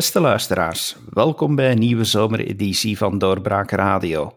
[0.00, 4.36] Beste luisteraars, welkom bij een nieuwe zomereditie van Doorbraak Radio.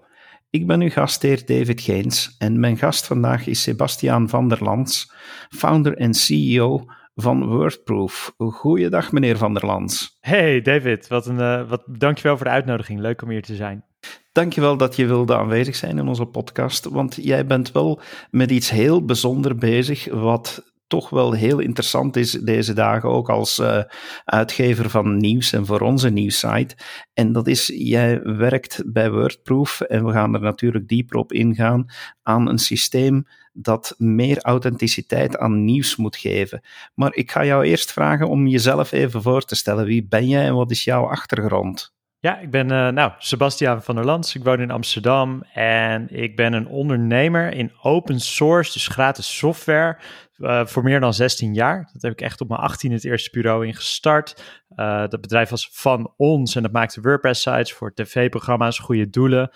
[0.49, 5.13] Ik ben uw gastheer David Geens en mijn gast vandaag is Sebastiaan van der Lans,
[5.49, 8.33] founder en CEO van Wordproof.
[8.37, 10.17] Goeiedag meneer van der Lans.
[10.19, 12.99] Hey David, wat een, uh, wat, dankjewel voor de uitnodiging.
[12.99, 13.85] Leuk om hier te zijn.
[14.31, 18.69] Dankjewel dat je wilde aanwezig zijn in onze podcast, want jij bent wel met iets
[18.69, 23.83] heel bijzonder bezig, wat toch wel heel interessant is deze dagen, ook als uh,
[24.25, 26.75] uitgever van nieuws en voor onze nieuwssite.
[27.13, 31.85] En dat is, jij werkt bij Wordproof en we gaan er natuurlijk dieper op ingaan
[32.23, 36.61] aan een systeem dat meer authenticiteit aan nieuws moet geven.
[36.95, 39.85] Maar ik ga jou eerst vragen om jezelf even voor te stellen.
[39.85, 41.93] Wie ben jij en wat is jouw achtergrond?
[42.23, 44.35] Ja, ik ben uh, nou, Sebastiaan van der Lans.
[44.35, 49.97] Ik woon in Amsterdam en ik ben een ondernemer in open source, dus gratis software,
[50.37, 51.89] uh, voor meer dan 16 jaar.
[51.93, 54.61] Dat heb ik echt op mijn 18 het eerste bureau in gestart.
[54.75, 59.51] Uh, dat bedrijf was van ons en dat maakte WordPress-sites voor tv-programma's, goede doelen,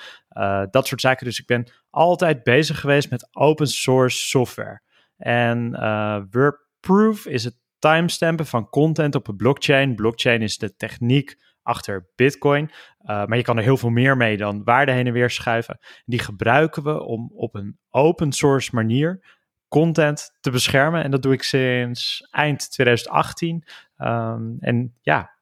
[0.70, 1.26] dat soort zaken.
[1.26, 4.82] Dus ik ben altijd bezig geweest met open source software.
[5.18, 5.72] En
[6.32, 9.96] WordProof is het timestampen van content op een blockchain.
[9.96, 12.72] Blockchain is de techniek achter Bitcoin.
[12.98, 15.80] Maar je kan er heel veel meer mee dan waarde heen en weer schuiven.
[16.06, 19.37] Die gebruiken we om op een open source manier
[19.68, 21.04] content te beschermen.
[21.04, 23.54] En dat doe ik sinds eind 2018.
[23.56, 23.64] Um,
[23.98, 25.38] ehm, en ja,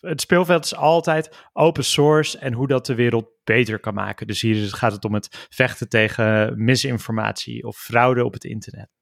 [0.00, 4.26] het speelveld is altijd open source en hoe dat de wereld beter kan maken.
[4.26, 8.97] Dus hier gaat het om het vechten tegen misinformatie of fraude op het internet.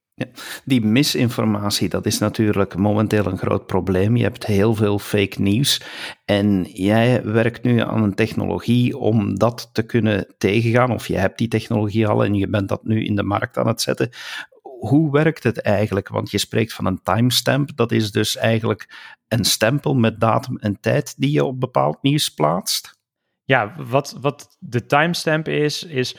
[0.64, 4.16] Die misinformatie, dat is natuurlijk momenteel een groot probleem.
[4.16, 5.82] Je hebt heel veel fake nieuws
[6.24, 11.38] en jij werkt nu aan een technologie om dat te kunnen tegengaan, of je hebt
[11.38, 14.10] die technologie al en je bent dat nu in de markt aan het zetten.
[14.62, 16.08] Hoe werkt het eigenlijk?
[16.08, 20.80] Want je spreekt van een timestamp, dat is dus eigenlijk een stempel met datum en
[20.80, 22.98] tijd die je op bepaald nieuws plaatst.
[23.44, 26.16] Ja, wat, wat de timestamp is, is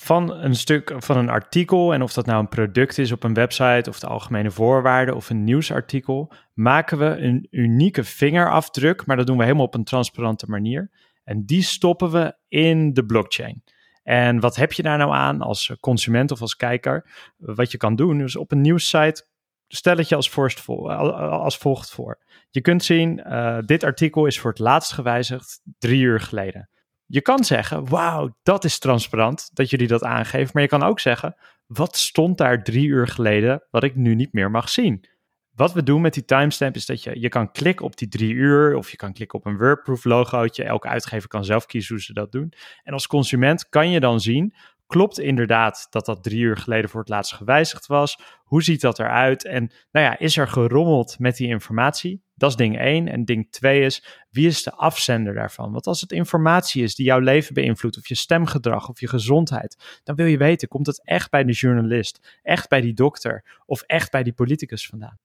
[0.00, 3.34] van een stuk van een artikel, en of dat nou een product is op een
[3.34, 9.26] website of de algemene voorwaarden of een nieuwsartikel, maken we een unieke vingerafdruk, maar dat
[9.26, 10.90] doen we helemaal op een transparante manier.
[11.24, 13.62] En die stoppen we in de blockchain.
[14.02, 17.10] En wat heb je daar nou aan als consument of als kijker?
[17.36, 19.26] Wat je kan doen, is op een nieuwssite
[19.68, 22.18] stel het je als, als volgt voor.
[22.50, 26.68] Je kunt zien, uh, dit artikel is voor het laatst gewijzigd drie uur geleden.
[27.10, 30.50] Je kan zeggen, wauw, dat is transparant dat jullie dat aangeven.
[30.52, 31.36] Maar je kan ook zeggen,
[31.66, 35.08] wat stond daar drie uur geleden wat ik nu niet meer mag zien?
[35.54, 38.32] Wat we doen met die timestamp is dat je, je kan klikken op die drie
[38.32, 40.64] uur of je kan klikken op een WordProof logootje.
[40.64, 42.52] Elke uitgever kan zelf kiezen hoe ze dat doen.
[42.82, 44.54] En als consument kan je dan zien,
[44.86, 48.18] klopt inderdaad dat dat drie uur geleden voor het laatst gewijzigd was?
[48.44, 49.44] Hoe ziet dat eruit?
[49.44, 52.22] En nou ja, is er gerommeld met die informatie?
[52.38, 53.08] Dat is ding 1.
[53.08, 55.72] En ding 2 is, wie is de afzender daarvan?
[55.72, 60.00] Want als het informatie is die jouw leven beïnvloedt, of je stemgedrag, of je gezondheid,
[60.04, 63.82] dan wil je weten, komt het echt bij de journalist, echt bij die dokter, of
[63.82, 65.18] echt bij die politicus vandaan?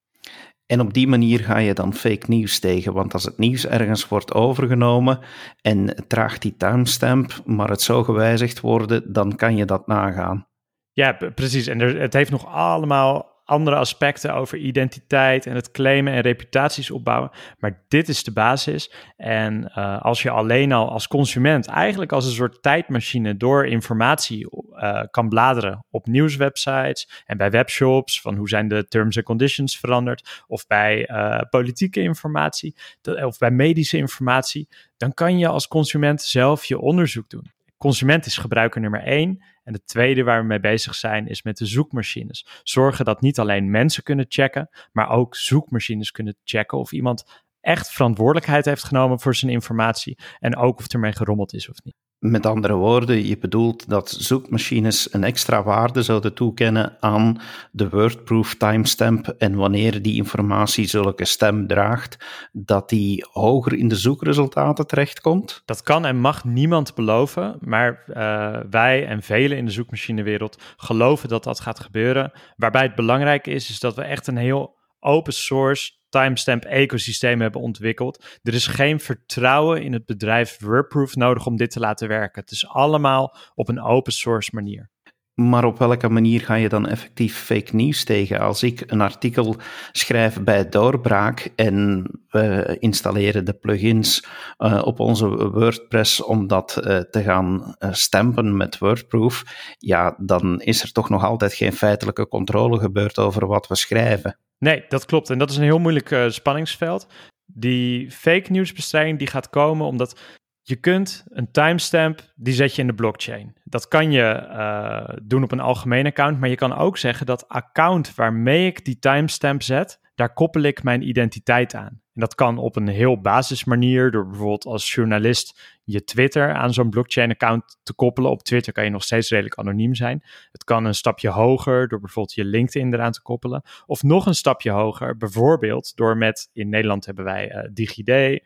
[0.65, 2.93] En op die manier ga je dan fake nieuws tegen.
[2.93, 5.19] Want als het nieuws ergens wordt overgenomen
[5.61, 10.47] en het draagt die timestamp, maar het zou gewijzigd worden, dan kan je dat nagaan.
[10.91, 11.67] Ja, precies.
[11.67, 16.91] En er, het heeft nog allemaal andere aspecten over identiteit en het claimen en reputaties
[16.91, 17.31] opbouwen.
[17.57, 18.93] Maar dit is de basis.
[19.17, 24.47] En uh, als je alleen al als consument eigenlijk als een soort tijdmachine door informatie
[24.49, 29.79] uh, kan bladeren op nieuwswebsites en bij webshops van hoe zijn de terms and conditions
[29.79, 34.67] veranderd of bij uh, politieke informatie of bij medische informatie,
[34.97, 37.51] dan kan je als consument zelf je onderzoek doen.
[37.83, 39.43] Consument is gebruiker nummer één.
[39.63, 42.47] En de tweede waar we mee bezig zijn is met de zoekmachines.
[42.63, 47.91] Zorgen dat niet alleen mensen kunnen checken, maar ook zoekmachines kunnen checken of iemand echt
[47.91, 52.02] verantwoordelijkheid heeft genomen voor zijn informatie en ook of ermee gerommeld is of niet.
[52.23, 57.41] Met andere woorden, je bedoelt dat zoekmachines een extra waarde zouden toekennen aan
[57.71, 63.95] de wordproof timestamp en wanneer die informatie zulke stem draagt, dat die hoger in de
[63.95, 65.61] zoekresultaten terechtkomt?
[65.65, 71.29] Dat kan en mag niemand beloven, maar uh, wij en velen in de zoekmachinewereld geloven
[71.29, 72.31] dat dat gaat gebeuren.
[72.55, 77.61] Waarbij het belangrijk is, is dat we echt een heel open source timestamp ecosysteem hebben
[77.61, 78.39] ontwikkeld.
[78.43, 82.41] Er is geen vertrouwen in het bedrijf WordProof nodig om dit te laten werken.
[82.41, 84.91] Het is allemaal op een open source manier.
[85.33, 88.39] Maar op welke manier ga je dan effectief fake nieuws tegen?
[88.39, 89.55] Als ik een artikel
[89.91, 94.25] schrijf bij Doorbraak en we installeren de plugins
[94.57, 99.43] uh, op onze WordPress om dat uh, te gaan uh, stampen met WordProof,
[99.77, 104.37] ja, dan is er toch nog altijd geen feitelijke controle gebeurd over wat we schrijven.
[104.57, 105.29] Nee, dat klopt.
[105.29, 107.07] En dat is een heel moeilijk spanningsveld.
[107.45, 110.19] Die fake nieuwsbestrijding die gaat komen omdat
[110.63, 113.55] je kunt een timestamp, die zet je in de blockchain.
[113.63, 117.47] Dat kan je uh, doen op een algemeen account, maar je kan ook zeggen dat
[117.47, 122.01] account waarmee ik die timestamp zet, daar koppel ik mijn identiteit aan.
[122.13, 126.89] En dat kan op een heel basismanier, door bijvoorbeeld als journalist je Twitter aan zo'n
[126.89, 128.31] blockchain-account te koppelen.
[128.31, 130.23] Op Twitter kan je nog steeds redelijk anoniem zijn.
[130.51, 133.61] Het kan een stapje hoger, door bijvoorbeeld je LinkedIn eraan te koppelen.
[133.85, 138.39] Of nog een stapje hoger, bijvoorbeeld door met, in Nederland hebben wij uh, DigiD, uh,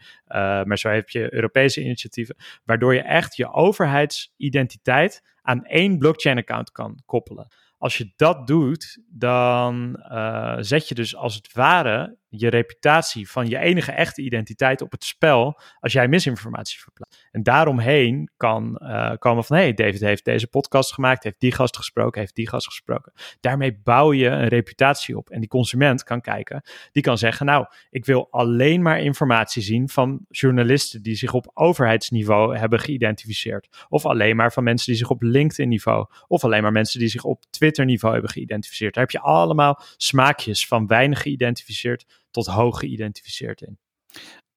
[0.63, 2.35] maar zo heb je Europese initiatieven,
[2.65, 7.47] waardoor je echt je overheidsidentiteit aan één blockchain-account kan koppelen.
[7.77, 13.47] Als je dat doet, dan uh, zet je dus als het ware je reputatie van
[13.47, 17.27] je enige echte identiteit op het spel als jij misinformatie verplaatst.
[17.31, 21.77] En daaromheen kan uh, komen van, hey, David heeft deze podcast gemaakt, heeft die gast
[21.77, 23.13] gesproken, heeft die gast gesproken.
[23.39, 25.29] Daarmee bouw je een reputatie op.
[25.29, 29.89] En die consument kan kijken, die kan zeggen, nou, ik wil alleen maar informatie zien
[29.89, 33.85] van journalisten die zich op overheidsniveau hebben geïdentificeerd.
[33.89, 37.09] Of alleen maar van mensen die zich op LinkedIn niveau, of alleen maar mensen die
[37.09, 38.93] zich op Twitter niveau hebben geïdentificeerd.
[38.93, 42.05] Daar heb je allemaal smaakjes van weinig geïdentificeerd
[42.37, 43.77] tot hoog geïdentificeerd in.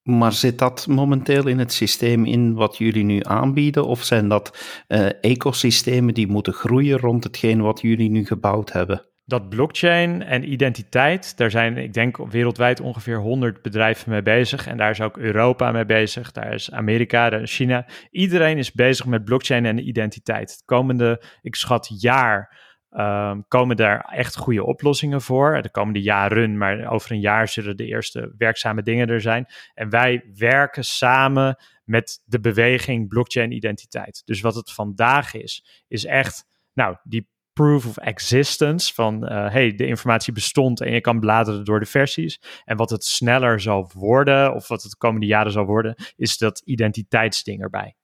[0.03, 3.87] Maar zit dat momenteel in het systeem in wat jullie nu aanbieden?
[3.87, 9.05] Of zijn dat uh, ecosystemen die moeten groeien rond hetgeen wat jullie nu gebouwd hebben?
[9.25, 14.67] Dat blockchain en identiteit, daar zijn, ik denk, wereldwijd ongeveer 100 bedrijven mee bezig.
[14.67, 17.87] En daar is ook Europa mee bezig, daar is Amerika, daar is China.
[18.11, 20.51] Iedereen is bezig met blockchain en identiteit.
[20.51, 22.59] Het komende, ik schat, jaar
[22.99, 25.63] Um, komen daar echt goede oplossingen voor.
[25.63, 29.47] De komende jaren, maar over een jaar zullen de eerste werkzame dingen er zijn.
[29.75, 34.23] En wij werken samen met de beweging blockchain identiteit.
[34.25, 39.75] Dus wat het vandaag is, is echt, nou, die proof of existence van, uh, hey,
[39.75, 42.41] de informatie bestond en je kan bladeren door de versies.
[42.65, 46.39] En wat het sneller zal worden, of wat het de komende jaren zal worden, is
[46.39, 47.95] dat identiteitsding erbij.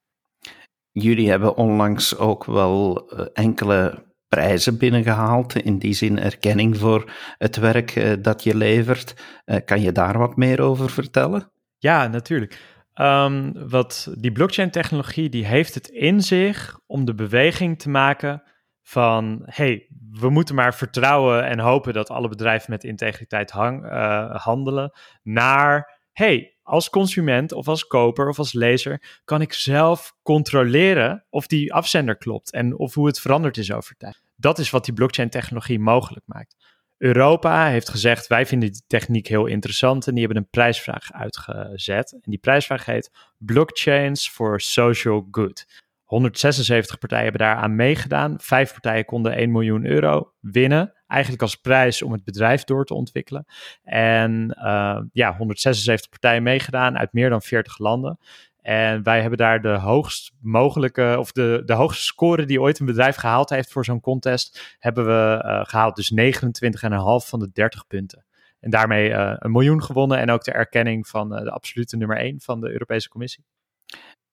[0.92, 4.05] Jullie hebben onlangs ook wel uh, enkele
[4.36, 5.54] prijzen binnengehaald.
[5.54, 9.14] In die zin erkenning voor het werk uh, dat je levert.
[9.46, 11.50] Uh, kan je daar wat meer over vertellen?
[11.78, 12.60] Ja, natuurlijk.
[12.94, 18.42] Um, wat die blockchain-technologie die heeft het in zich om de beweging te maken
[18.82, 24.34] van hey, we moeten maar vertrouwen en hopen dat alle bedrijven met integriteit hang, uh,
[24.34, 24.92] handelen,
[25.22, 31.46] naar hey, als consument of als koper of als lezer kan ik zelf controleren of
[31.46, 34.25] die afzender klopt en of hoe het veranderd is over tijd.
[34.36, 36.56] Dat is wat die blockchain-technologie mogelijk maakt.
[36.98, 42.12] Europa heeft gezegd: wij vinden die techniek heel interessant en die hebben een prijsvraag uitgezet.
[42.12, 45.84] En die prijsvraag heet Blockchains for Social Good.
[46.06, 48.34] 176 partijen hebben daaraan meegedaan.
[48.40, 50.92] Vijf partijen konden 1 miljoen euro winnen.
[51.06, 53.44] Eigenlijk als prijs om het bedrijf door te ontwikkelen.
[53.82, 58.18] En uh, ja, 176 partijen meegedaan uit meer dan 40 landen.
[58.66, 62.86] En wij hebben daar de hoogst mogelijke, of de, de hoogste score die ooit een
[62.86, 65.96] bedrijf gehaald heeft voor zo'n contest, hebben we uh, gehaald.
[65.96, 68.24] Dus 29,5 van de 30 punten.
[68.60, 72.40] En daarmee uh, een miljoen gewonnen en ook de erkenning van de absolute nummer 1
[72.40, 73.44] van de Europese Commissie.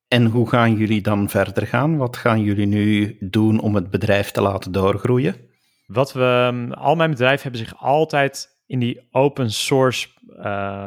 [0.07, 1.97] En hoe gaan jullie dan verder gaan?
[1.97, 5.35] Wat gaan jullie nu doen om het bedrijf te laten doorgroeien?
[5.85, 10.07] Wat we, ehm, al mijn bedrijven hebben zich altijd in die open source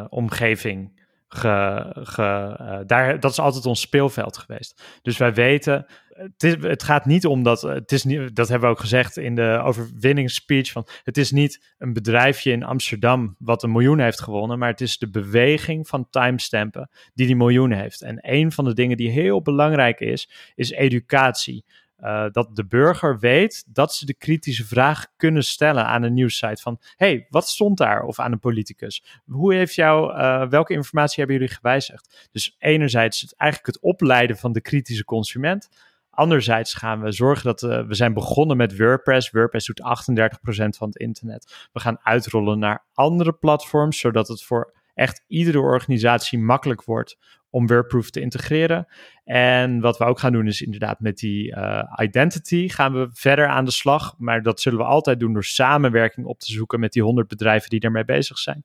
[0.09, 0.96] omgeving
[1.28, 4.83] ge, ge, uh, daar, dat is altijd ons speelveld geweest.
[5.02, 8.68] Dus wij weten, het, is, het gaat niet om dat, het is niet, dat hebben
[8.68, 13.62] we ook gezegd in de overwinningsspeech, van het is niet een bedrijfje in Amsterdam wat
[13.62, 18.02] een miljoen heeft gewonnen, maar het is de beweging van timestampen die die miljoen heeft.
[18.02, 21.64] En een van de dingen die heel belangrijk is, is educatie.
[22.03, 26.62] Uh, dat de burger weet dat ze de kritische vraag kunnen stellen aan een nieuwssite
[26.62, 28.03] van hey, wat stond daar?
[28.03, 29.21] Of aan een politicus.
[29.25, 32.29] Hoe heeft jou, uh, welke informatie hebben jullie gewijzigd?
[32.33, 35.69] Dus enerzijds het, eigenlijk het opleiden van de kritische consument.
[36.11, 39.31] Anderzijds gaan we zorgen dat uh, we zijn begonnen met WordPress.
[39.31, 41.69] WordPress doet 38% van het internet.
[41.73, 47.19] We gaan uitrollen naar andere platforms, zodat het voor echt iedere organisatie makkelijk wordt
[47.50, 48.87] om WordProof te integreren.
[49.25, 53.47] En wat we ook gaan doen is inderdaad met die uh, identity gaan we verder
[53.47, 54.15] aan de slag.
[54.19, 57.71] Maar dat zullen we altijd doen door samenwerking op te zoeken met die 100 bedrijven
[57.71, 58.62] die daarmee bezig zijn.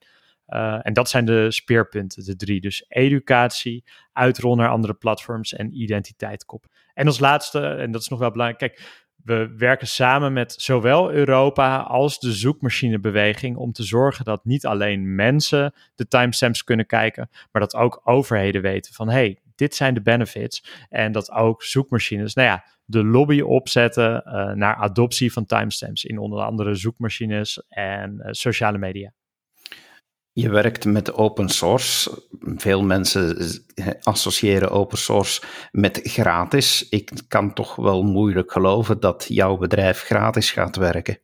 [0.47, 2.61] Uh, en dat zijn de speerpunten, de drie.
[2.61, 3.83] Dus educatie,
[4.13, 6.45] uitrol naar andere platforms en identiteit.
[6.93, 11.11] En als laatste, en dat is nog wel belangrijk, kijk, we werken samen met zowel
[11.11, 17.29] Europa als de zoekmachinebeweging om te zorgen dat niet alleen mensen de timestamps kunnen kijken,
[17.51, 20.85] maar dat ook overheden weten van hey, dit zijn de benefits.
[20.89, 26.17] En dat ook zoekmachines, nou ja, de lobby opzetten uh, naar adoptie van timestamps in
[26.17, 29.13] onder andere zoekmachines en uh, sociale media.
[30.33, 32.23] Je werkt met open source.
[32.39, 33.37] Veel mensen
[34.01, 36.89] associëren open source met gratis.
[36.89, 41.19] Ik kan toch wel moeilijk geloven dat jouw bedrijf gratis gaat werken.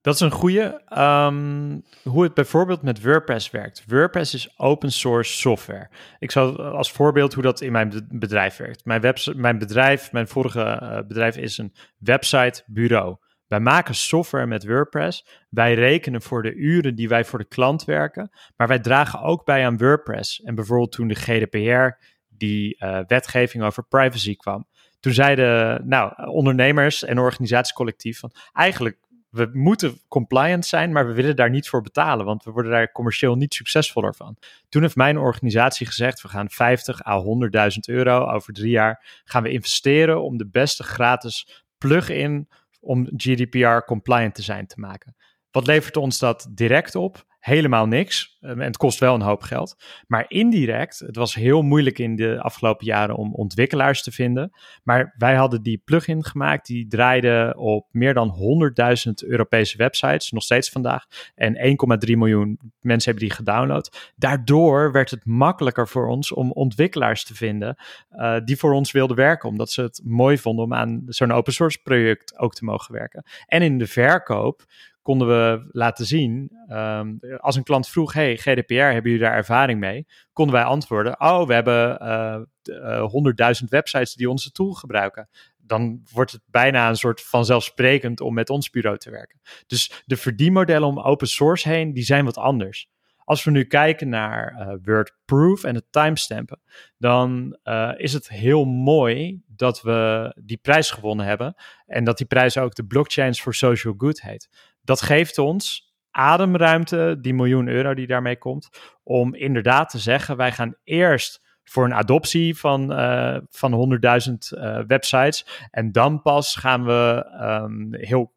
[0.00, 0.82] Dat is een goede.
[0.98, 3.84] Um, hoe het bijvoorbeeld met WordPress werkt.
[3.86, 5.90] WordPress is open source software.
[6.18, 8.84] Ik zal als voorbeeld hoe dat in mijn bedrijf werkt.
[8.84, 13.16] Mijn, mijn bedrijf, mijn vorige eh, bedrijf is een websitebureau.
[13.50, 15.26] Wij maken software met WordPress.
[15.48, 18.30] Wij rekenen voor de uren die wij voor de klant werken.
[18.56, 20.42] Maar wij dragen ook bij aan WordPress.
[20.42, 24.66] En bijvoorbeeld toen de GDPR, die uh, wetgeving over privacy kwam.
[25.00, 28.98] Toen zeiden nou, ondernemers en organisatiecollectief van eigenlijk
[29.30, 32.92] we moeten compliant zijn, maar we willen daar niet voor betalen, want we worden daar
[32.92, 34.36] commercieel niet succesvoller van.
[34.68, 39.42] Toen heeft mijn organisatie gezegd, we gaan 50 à 100.000 euro over drie jaar gaan
[39.42, 42.48] we investeren om de beste gratis plug-in
[42.80, 45.16] om GDPR compliant te zijn te maken.
[45.50, 47.24] Wat levert ons dat direct op?
[47.40, 48.38] Helemaal niks.
[48.40, 49.76] Ehm, en het kost wel een hoop geld.
[50.06, 54.52] Maar indirect, het was heel moeilijk in de afgelopen jaren om ontwikkelaars te vinden.
[54.82, 60.42] Maar wij hadden die plugin gemaakt, die draaide op meer dan 100.000 Europese websites, nog
[60.42, 61.06] steeds vandaag.
[61.34, 64.12] En 1,3 miljoen mensen hebben die gedownload.
[64.16, 67.76] Daardoor werd het makkelijker voor ons om ontwikkelaars te vinden
[68.12, 69.48] uh, die voor ons wilden werken.
[69.48, 73.24] Omdat ze het mooi vonden om aan zo'n open source project ook te mogen werken.
[73.46, 74.64] En in de verkoop
[75.02, 79.80] konden we laten zien, um, als een klant vroeg, hey, GDPR, hebben jullie daar ervaring
[79.80, 80.06] mee?
[80.32, 85.28] Konden wij antwoorden, oh, we hebben uh, 100.000 websites die onze tool gebruiken.
[85.56, 89.40] Dan wordt het bijna een soort vanzelfsprekend om met ons bureau te werken.
[89.66, 92.88] Dus de verdienmodellen om open source heen, die zijn wat anders.
[93.30, 96.60] Als we nu kijken naar uh, WordProof en het timestampen,
[96.98, 101.54] dan uh, is het heel mooi dat we die prijs gewonnen hebben.
[101.86, 104.48] En dat die prijs ook de Blockchains for Social Good heet.
[104.82, 108.68] Dat geeft ons ademruimte, die miljoen euro die daarmee komt,
[109.02, 114.78] om inderdaad te zeggen: wij gaan eerst voor een adoptie van, uh, van 100.000 uh,
[114.86, 115.46] websites.
[115.70, 118.32] En dan pas gaan we um, heel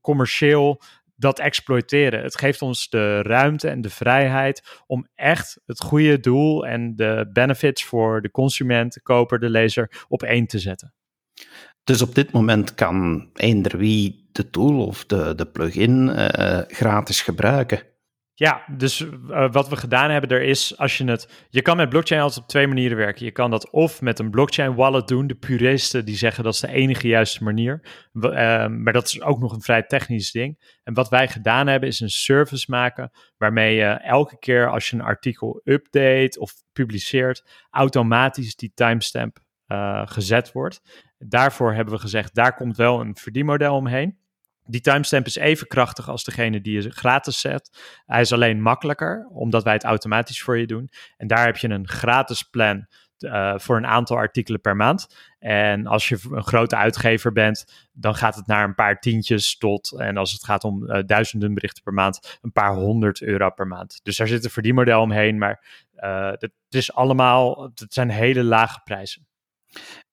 [0.00, 0.82] commercieel
[1.16, 2.22] dat exploiteren.
[2.22, 7.30] Het geeft ons de ruimte en de vrijheid om echt het goede doel en de
[7.32, 10.94] benefits voor de consument, de koper, de lezer op één te zetten.
[11.84, 17.22] Dus op dit moment kan eender wie de tool of de, de plugin uh, gratis
[17.22, 17.82] gebruiken.
[18.38, 21.46] Ja, dus uh, wat we gedaan hebben, er is als je het.
[21.48, 23.24] Je kan met blockchain altijd op twee manieren werken.
[23.24, 25.26] Je kan dat of met een blockchain wallet doen.
[25.26, 27.80] De puristen die zeggen dat is de enige juiste manier.
[28.12, 28.30] Uh,
[28.66, 30.78] maar dat is ook nog een vrij technisch ding.
[30.82, 33.10] En wat wij gedaan hebben, is een service maken.
[33.36, 39.38] Waarmee je elke keer als je een artikel update of publiceert, automatisch die timestamp
[39.68, 41.04] uh, gezet wordt.
[41.18, 44.18] Daarvoor hebben we gezegd, daar komt wel een verdienmodel omheen.
[44.66, 47.78] Die timestamp is even krachtig als degene die je gratis zet.
[48.06, 50.88] Hij is alleen makkelijker, omdat wij het automatisch voor je doen.
[51.16, 52.86] En daar heb je een gratis plan
[53.18, 55.16] uh, voor een aantal artikelen per maand.
[55.38, 59.92] En als je een grote uitgever bent, dan gaat het naar een paar tientjes tot.
[59.98, 63.66] En als het gaat om uh, duizenden berichten per maand, een paar honderd euro per
[63.66, 64.00] maand.
[64.02, 65.38] Dus daar zit een verdienmodel omheen.
[65.38, 69.26] Maar uh, het is allemaal, het zijn hele lage prijzen.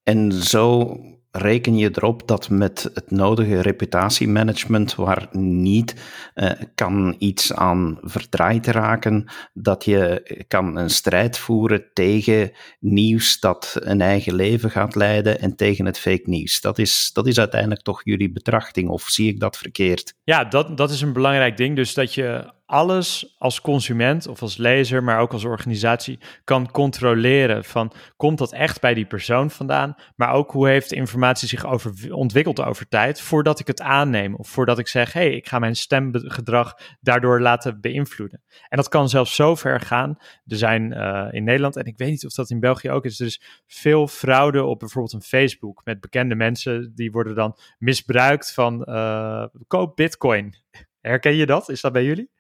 [0.04, 0.96] En zo
[1.36, 5.96] reken je erop dat met het nodige reputatiemanagement, waar niet
[6.36, 13.76] uh, kan iets aan verdraaid raken, dat je kan een strijd voeren tegen nieuws dat
[13.80, 16.62] een eigen leven gaat leiden en tegen het fake nieuws.
[16.62, 20.14] Dat is, dat is uiteindelijk toch jullie betrachting, of zie ik dat verkeerd?
[20.24, 21.76] Ja, dat, dat is een belangrijk ding.
[21.76, 27.64] Dus dat je alles als consument of als lezer, maar ook als organisatie kan controleren.
[27.64, 29.96] Van komt dat echt bij die persoon vandaan?
[30.16, 34.36] Maar ook hoe heeft de informatie zich over, ontwikkeld over tijd voordat ik het aanneem
[34.36, 38.42] of voordat ik zeg: hé, hey, ik ga mijn stemgedrag daardoor laten beïnvloeden.
[38.70, 40.18] En dat kan zelfs zo ver gaan.
[40.46, 43.20] Er zijn uh, in Nederland, en ik weet niet of dat in België ook is,
[43.20, 46.92] er is veel fraude op bijvoorbeeld een Facebook met bekende mensen.
[46.96, 50.56] Die worden dan misbruikt van uh, koop Bitcoin.
[51.02, 51.70] Herken je dat?
[51.70, 52.33] Is dat bij jullie?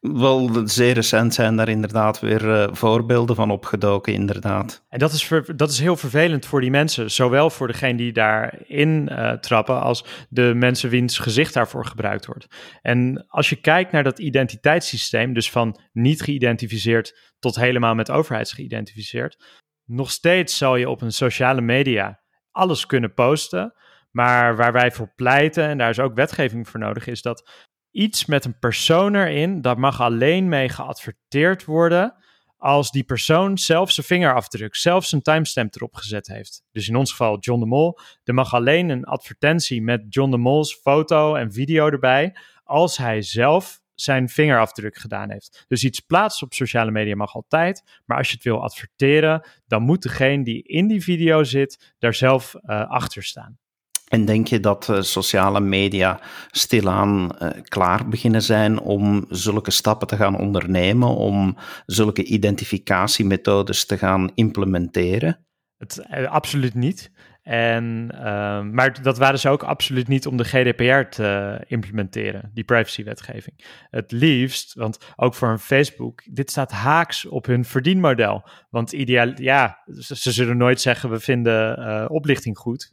[0.00, 4.84] Wel, zeer recent zijn daar inderdaad weer uh, voorbeelden van opgedoken, inderdaad.
[4.88, 7.10] En dat is, dat is heel vervelend voor die mensen.
[7.10, 12.46] Zowel voor degene die daarin uh, trappen, als de mensen wiens gezicht daarvoor gebruikt wordt.
[12.82, 18.52] En als je kijkt naar dat identiteitssysteem, dus van niet geïdentificeerd tot helemaal met overheids
[18.52, 19.44] geïdentificeerd,
[19.84, 22.20] nog steeds zal je op een sociale media
[22.50, 23.74] alles kunnen posten.
[24.10, 28.26] Maar waar wij voor pleiten, en daar is ook wetgeving voor nodig, is dat iets
[28.26, 32.14] met een persoon erin, dat mag alleen mee geadverteerd worden
[32.58, 36.62] als die persoon zelf zijn vingerafdruk, zelf zijn timestamp erop gezet heeft.
[36.72, 37.98] Dus in ons geval John de Mol.
[38.24, 43.22] Er mag alleen een advertentie met John de Mol's foto en video erbij als hij
[43.22, 45.64] zelf zijn vingerafdruk gedaan heeft.
[45.68, 49.82] Dus iets plaatsen op sociale media mag altijd, maar als je het wil adverteren, dan
[49.82, 53.58] moet degene die in die video zit daar zelf uh, achter staan.
[54.06, 56.20] En denk je dat uh, sociale media
[56.50, 63.98] stilaan uh, klaar beginnen zijn om zulke stappen te gaan ondernemen, om zulke identificatiemethodes te
[63.98, 65.46] gaan implementeren?
[65.76, 67.10] Het, absoluut niet.
[67.46, 72.64] En, uh, maar dat waren ze ook absoluut niet om de GDPR te implementeren, die
[72.64, 73.64] privacywetgeving.
[73.90, 78.48] Het liefst, want ook voor een Facebook, dit staat haaks op hun verdienmodel.
[78.70, 82.92] Want ideaal, ja, ze, zullen nooit zeggen we vinden uh, oplichting goed.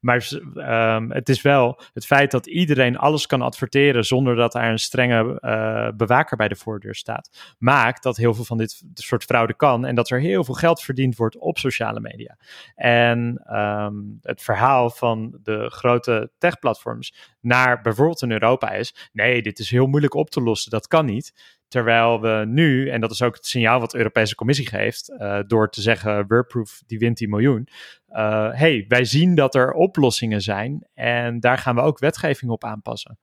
[0.00, 4.62] Maar um, het is wel het feit dat iedereen alles kan adverteren zonder dat er
[4.62, 9.24] een strenge uh, bewaker bij de voordeur staat, maakt dat heel veel van dit soort
[9.24, 12.36] fraude kan en dat er heel veel geld verdiend wordt op sociale media.
[12.74, 19.42] En um, um, het verhaal van de grote techplatforms naar bijvoorbeeld in Europa is: nee,
[19.42, 21.32] dit is heel moeilijk op te lossen, dat kan niet.
[21.68, 25.38] Terwijl we nu, en dat is ook het signaal wat de Europese Commissie geeft, uh,
[25.46, 27.68] door te zeggen: Wordproof die wint die miljoen.
[28.08, 32.64] Uh, hey, wij zien dat er oplossingen zijn en daar gaan we ook wetgeving op
[32.64, 33.18] aanpassen.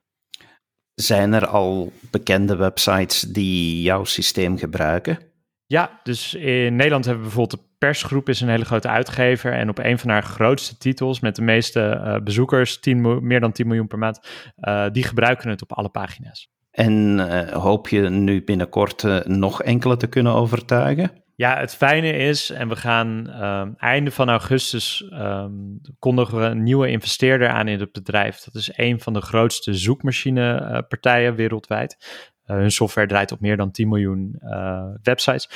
[0.93, 5.30] Zijn er al bekende websites die jouw systeem gebruiken?
[5.71, 9.53] Ja, dus in Nederland hebben we bijvoorbeeld de persgroep is een hele grote uitgever.
[9.53, 13.51] En op een van haar grootste titels, met de meeste uh, bezoekers, 10, meer dan
[13.51, 14.19] 10 miljoen per maand,
[14.59, 16.49] uh, die gebruiken het op alle pagina's.
[16.71, 21.11] En uh, hoop je nu binnenkort nog enkele te kunnen overtuigen?
[21.35, 26.63] Ja, het fijne is, en we gaan um, einde van augustus um, kondigen we een
[26.63, 28.39] nieuwe investeerder aan in het bedrijf.
[28.39, 31.97] Dat is een van de grootste zoekmachinepartijen wereldwijd.
[32.57, 34.41] Hun software draait op meer dan 10 miljoen
[35.03, 35.49] websites.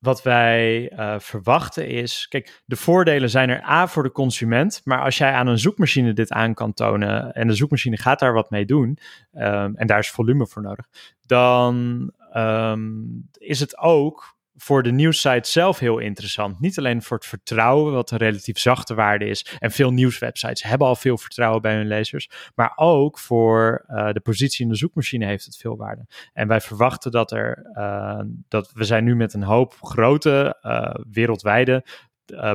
[0.00, 5.02] Wat wij uh, verwachten is, kijk, de voordelen zijn er A voor de consument, maar
[5.02, 8.50] als jij aan een zoekmachine dit aan kan tonen en de zoekmachine gaat daar wat
[8.50, 8.98] mee doen,
[9.32, 10.86] um, en daar is volume voor nodig,
[11.26, 16.60] dan um, is het ook voor de nieuwssite zelf heel interessant.
[16.60, 19.56] Niet alleen voor het vertrouwen, wat een relatief zachte waarde is.
[19.58, 22.30] En veel nieuwswebsites hebben al veel vertrouwen bij hun lezers.
[22.54, 26.06] Maar ook voor uh, de positie in de zoekmachine heeft het veel waarde.
[26.32, 30.94] En wij verwachten dat er, uh, dat we zijn nu met een hoop grote uh,
[31.10, 31.84] wereldwijde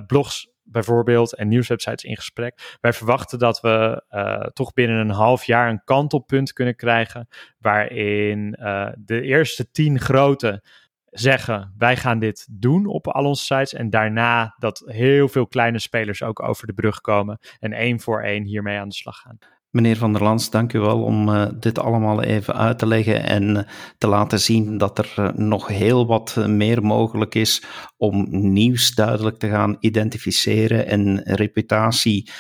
[0.07, 2.77] blogs bijvoorbeeld en nieuwswebsites in gesprek.
[2.81, 4.03] Wij verwachten dat we
[4.53, 7.27] toch binnen een half jaar een kantelpunt kunnen krijgen.
[7.59, 8.51] Waarin
[8.97, 10.63] de eerste tien grote
[11.15, 13.73] zeggen: wij gaan dit doen op al onze sites.
[13.73, 18.21] En daarna dat heel veel kleine spelers ook over de brug komen en één voor
[18.21, 19.38] één hiermee aan de slag gaan.
[19.69, 23.23] Meneer Van der Lans, dank u wel om uh, dit allemaal even uit te leggen
[23.23, 23.62] en uh,
[23.97, 27.63] te laten zien dat er uh, nog heel wat meer mogelijk is
[27.97, 32.32] om nieuws duidelijk te gaan identificeren en reputatie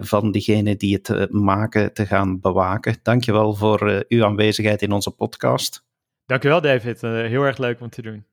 [0.00, 2.96] van diegenen die het maken te gaan bewaken.
[3.02, 5.84] Dank je wel voor uw aanwezigheid in onze podcast.
[6.26, 8.26] Dankjewel David, heel erg leuk om te doen.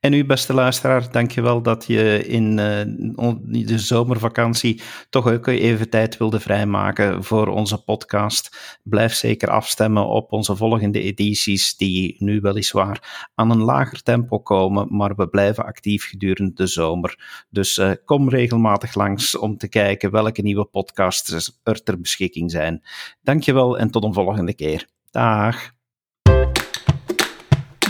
[0.00, 6.16] En u, beste luisteraar, dankjewel dat je in uh, de zomervakantie toch ook even tijd
[6.16, 8.78] wilde vrijmaken voor onze podcast.
[8.82, 14.96] Blijf zeker afstemmen op onze volgende edities, die nu weliswaar aan een lager tempo komen,
[14.96, 17.44] maar we blijven actief gedurende de zomer.
[17.50, 22.82] Dus uh, kom regelmatig langs om te kijken welke nieuwe podcasts er ter beschikking zijn.
[23.22, 24.88] Dankjewel en tot een volgende keer.
[25.10, 25.72] Dag.